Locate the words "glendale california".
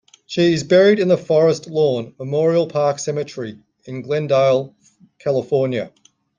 4.01-5.91